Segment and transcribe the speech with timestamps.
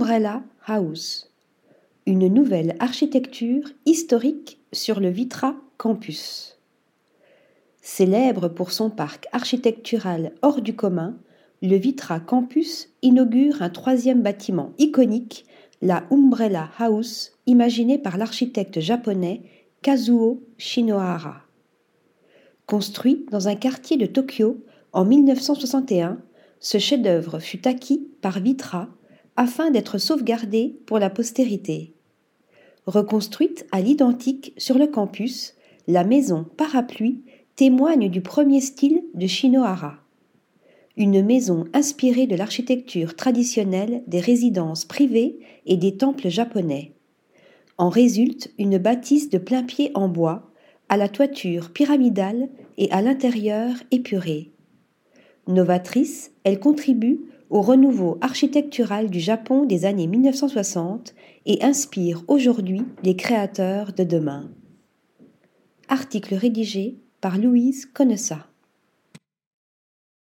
[0.00, 1.28] Umbrella House,
[2.06, 6.56] une nouvelle architecture historique sur le Vitra Campus.
[7.82, 11.18] Célèbre pour son parc architectural hors du commun,
[11.62, 15.44] le Vitra Campus inaugure un troisième bâtiment iconique,
[15.82, 19.42] la Umbrella House, imaginé par l'architecte japonais
[19.82, 21.42] Kazuo Shinohara.
[22.66, 26.18] Construit dans un quartier de Tokyo en 1961,
[26.60, 28.88] ce chef-d'œuvre fut acquis par Vitra
[29.38, 31.94] afin d'être sauvegardé pour la postérité.
[32.84, 35.54] Reconstruite à l'identique sur le campus,
[35.86, 37.22] la maison parapluie
[37.56, 40.00] témoigne du premier style de Shinohara
[40.98, 46.92] une maison inspirée de l'architecture traditionnelle des résidences privées et des temples japonais.
[47.78, 50.50] En résulte une bâtisse de plein pied en bois,
[50.88, 54.50] à la toiture pyramidale et à l'intérieur épuré.
[55.48, 61.14] Novatrice, elle contribue au renouveau architectural du Japon des années 1960
[61.46, 64.50] et inspire aujourd'hui les créateurs de demain.
[65.88, 68.46] Article rédigé par Louise Connessa.